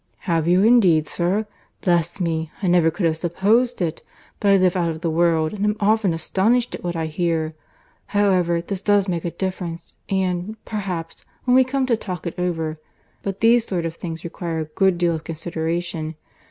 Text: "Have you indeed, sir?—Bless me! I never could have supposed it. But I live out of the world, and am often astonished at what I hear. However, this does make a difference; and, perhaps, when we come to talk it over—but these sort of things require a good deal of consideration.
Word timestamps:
"Have 0.21 0.47
you 0.47 0.63
indeed, 0.63 1.07
sir?—Bless 1.07 2.19
me! 2.19 2.49
I 2.63 2.65
never 2.65 2.89
could 2.89 3.05
have 3.05 3.17
supposed 3.17 3.83
it. 3.83 4.01
But 4.39 4.49
I 4.51 4.57
live 4.57 4.75
out 4.75 4.89
of 4.89 5.01
the 5.01 5.11
world, 5.11 5.53
and 5.53 5.63
am 5.63 5.75
often 5.79 6.11
astonished 6.11 6.73
at 6.73 6.83
what 6.83 6.95
I 6.95 7.05
hear. 7.05 7.53
However, 8.07 8.61
this 8.61 8.81
does 8.81 9.07
make 9.07 9.25
a 9.25 9.29
difference; 9.29 9.97
and, 10.09 10.55
perhaps, 10.65 11.23
when 11.45 11.53
we 11.53 11.63
come 11.63 11.85
to 11.85 11.95
talk 11.95 12.25
it 12.25 12.39
over—but 12.39 13.41
these 13.41 13.67
sort 13.67 13.85
of 13.85 13.95
things 13.95 14.23
require 14.23 14.57
a 14.57 14.65
good 14.65 14.97
deal 14.97 15.13
of 15.13 15.23
consideration. 15.23 16.15